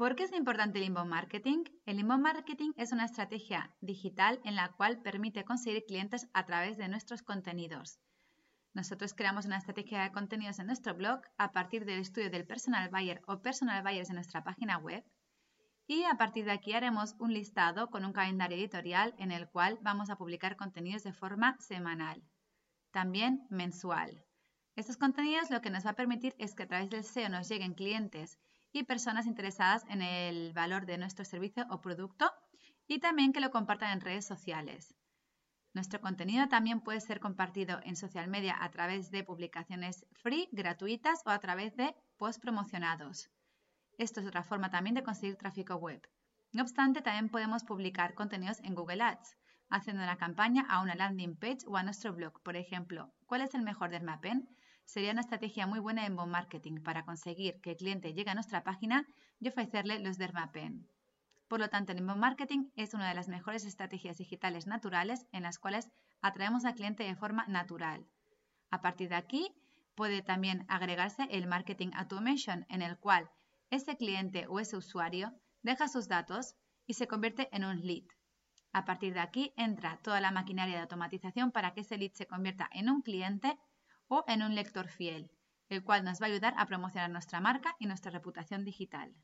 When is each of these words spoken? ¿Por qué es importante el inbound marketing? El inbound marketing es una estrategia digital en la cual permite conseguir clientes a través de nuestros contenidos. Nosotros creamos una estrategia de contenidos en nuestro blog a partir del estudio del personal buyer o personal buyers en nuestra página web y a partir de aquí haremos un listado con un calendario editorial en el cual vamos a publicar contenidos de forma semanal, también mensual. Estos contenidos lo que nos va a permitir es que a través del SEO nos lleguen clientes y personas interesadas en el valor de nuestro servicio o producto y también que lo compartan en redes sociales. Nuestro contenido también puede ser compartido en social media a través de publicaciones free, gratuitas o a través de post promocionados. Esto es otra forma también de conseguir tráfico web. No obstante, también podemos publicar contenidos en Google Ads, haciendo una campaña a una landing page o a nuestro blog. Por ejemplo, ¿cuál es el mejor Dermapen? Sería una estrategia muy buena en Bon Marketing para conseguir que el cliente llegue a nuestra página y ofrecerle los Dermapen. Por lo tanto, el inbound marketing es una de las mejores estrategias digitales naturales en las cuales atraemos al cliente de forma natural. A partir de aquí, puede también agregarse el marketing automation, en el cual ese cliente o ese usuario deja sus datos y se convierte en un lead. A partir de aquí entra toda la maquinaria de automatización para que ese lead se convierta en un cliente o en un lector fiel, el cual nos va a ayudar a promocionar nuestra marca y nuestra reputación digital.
¿Por 0.00 0.16
qué 0.16 0.22
es 0.22 0.32
importante 0.32 0.78
el 0.78 0.86
inbound 0.86 1.10
marketing? 1.10 1.64
El 1.84 2.00
inbound 2.00 2.22
marketing 2.22 2.70
es 2.78 2.90
una 2.90 3.04
estrategia 3.04 3.76
digital 3.82 4.40
en 4.44 4.56
la 4.56 4.72
cual 4.72 5.02
permite 5.02 5.44
conseguir 5.44 5.84
clientes 5.84 6.26
a 6.32 6.46
través 6.46 6.78
de 6.78 6.88
nuestros 6.88 7.22
contenidos. 7.22 8.00
Nosotros 8.72 9.12
creamos 9.12 9.44
una 9.44 9.58
estrategia 9.58 10.00
de 10.00 10.10
contenidos 10.10 10.58
en 10.58 10.68
nuestro 10.68 10.94
blog 10.94 11.20
a 11.36 11.52
partir 11.52 11.84
del 11.84 12.00
estudio 12.00 12.30
del 12.30 12.46
personal 12.46 12.88
buyer 12.88 13.20
o 13.26 13.42
personal 13.42 13.82
buyers 13.82 14.08
en 14.08 14.14
nuestra 14.14 14.42
página 14.42 14.78
web 14.78 15.04
y 15.86 16.04
a 16.04 16.14
partir 16.14 16.46
de 16.46 16.52
aquí 16.52 16.72
haremos 16.72 17.14
un 17.18 17.34
listado 17.34 17.90
con 17.90 18.06
un 18.06 18.14
calendario 18.14 18.56
editorial 18.56 19.14
en 19.18 19.32
el 19.32 19.50
cual 19.50 19.78
vamos 19.82 20.08
a 20.08 20.16
publicar 20.16 20.56
contenidos 20.56 21.02
de 21.02 21.12
forma 21.12 21.58
semanal, 21.58 22.22
también 22.90 23.46
mensual. 23.50 24.24
Estos 24.76 24.96
contenidos 24.96 25.50
lo 25.50 25.60
que 25.60 25.68
nos 25.68 25.84
va 25.84 25.90
a 25.90 25.96
permitir 25.96 26.34
es 26.38 26.54
que 26.54 26.62
a 26.62 26.68
través 26.68 26.88
del 26.88 27.04
SEO 27.04 27.28
nos 27.28 27.50
lleguen 27.50 27.74
clientes 27.74 28.38
y 28.72 28.84
personas 28.84 29.26
interesadas 29.26 29.84
en 29.88 30.02
el 30.02 30.52
valor 30.52 30.86
de 30.86 30.98
nuestro 30.98 31.24
servicio 31.24 31.66
o 31.70 31.80
producto 31.80 32.30
y 32.86 32.98
también 32.98 33.32
que 33.32 33.40
lo 33.40 33.50
compartan 33.50 33.92
en 33.92 34.00
redes 34.00 34.26
sociales. 34.26 34.94
Nuestro 35.72 36.00
contenido 36.00 36.48
también 36.48 36.80
puede 36.80 37.00
ser 37.00 37.20
compartido 37.20 37.78
en 37.84 37.94
social 37.94 38.26
media 38.28 38.56
a 38.60 38.70
través 38.70 39.10
de 39.10 39.22
publicaciones 39.22 40.04
free, 40.12 40.48
gratuitas 40.50 41.20
o 41.24 41.30
a 41.30 41.38
través 41.38 41.76
de 41.76 41.94
post 42.16 42.40
promocionados. 42.40 43.30
Esto 43.96 44.20
es 44.20 44.26
otra 44.26 44.42
forma 44.42 44.70
también 44.70 44.94
de 44.94 45.04
conseguir 45.04 45.36
tráfico 45.36 45.76
web. 45.76 46.02
No 46.52 46.62
obstante, 46.62 47.02
también 47.02 47.28
podemos 47.28 47.62
publicar 47.62 48.14
contenidos 48.14 48.58
en 48.64 48.74
Google 48.74 49.02
Ads, 49.02 49.36
haciendo 49.68 50.02
una 50.02 50.16
campaña 50.16 50.66
a 50.68 50.82
una 50.82 50.96
landing 50.96 51.36
page 51.36 51.66
o 51.68 51.76
a 51.76 51.84
nuestro 51.84 52.12
blog. 52.12 52.42
Por 52.42 52.56
ejemplo, 52.56 53.12
¿cuál 53.26 53.42
es 53.42 53.54
el 53.54 53.62
mejor 53.62 53.90
Dermapen? 53.90 54.48
Sería 54.90 55.12
una 55.12 55.20
estrategia 55.20 55.68
muy 55.68 55.78
buena 55.78 56.04
en 56.04 56.16
Bon 56.16 56.28
Marketing 56.28 56.80
para 56.82 57.04
conseguir 57.04 57.60
que 57.60 57.70
el 57.70 57.76
cliente 57.76 58.12
llegue 58.12 58.32
a 58.32 58.34
nuestra 58.34 58.64
página 58.64 59.06
y 59.38 59.46
ofrecerle 59.46 60.00
los 60.00 60.18
Dermapen. 60.18 60.88
Por 61.46 61.60
lo 61.60 61.68
tanto, 61.68 61.92
el 61.92 61.98
inbound 61.98 62.20
marketing 62.20 62.70
es 62.74 62.92
una 62.92 63.08
de 63.08 63.14
las 63.14 63.28
mejores 63.28 63.64
estrategias 63.64 64.18
digitales 64.18 64.66
naturales 64.66 65.28
en 65.30 65.44
las 65.44 65.60
cuales 65.60 65.92
atraemos 66.22 66.64
al 66.64 66.74
cliente 66.74 67.04
de 67.04 67.14
forma 67.14 67.46
natural. 67.46 68.04
A 68.72 68.80
partir 68.80 69.10
de 69.10 69.14
aquí, 69.14 69.54
puede 69.94 70.22
también 70.22 70.66
agregarse 70.66 71.28
el 71.30 71.46
marketing 71.46 71.92
automation, 71.94 72.66
en 72.68 72.82
el 72.82 72.98
cual 72.98 73.30
ese 73.70 73.96
cliente 73.96 74.48
o 74.48 74.58
ese 74.58 74.76
usuario 74.76 75.32
deja 75.62 75.86
sus 75.86 76.08
datos 76.08 76.56
y 76.88 76.94
se 76.94 77.06
convierte 77.06 77.48
en 77.52 77.64
un 77.64 77.80
lead. 77.80 78.08
A 78.72 78.84
partir 78.84 79.14
de 79.14 79.20
aquí 79.20 79.52
entra 79.56 80.00
toda 80.02 80.20
la 80.20 80.32
maquinaria 80.32 80.74
de 80.74 80.82
automatización 80.82 81.52
para 81.52 81.74
que 81.74 81.82
ese 81.82 81.96
lead 81.96 82.12
se 82.14 82.26
convierta 82.26 82.68
en 82.72 82.90
un 82.90 83.02
cliente 83.02 83.56
o 84.10 84.24
en 84.26 84.42
un 84.42 84.54
lector 84.54 84.88
fiel, 84.88 85.30
el 85.68 85.84
cual 85.84 86.04
nos 86.04 86.20
va 86.20 86.26
a 86.26 86.30
ayudar 86.30 86.54
a 86.58 86.66
promocionar 86.66 87.10
nuestra 87.10 87.40
marca 87.40 87.76
y 87.78 87.86
nuestra 87.86 88.10
reputación 88.10 88.64
digital. 88.64 89.14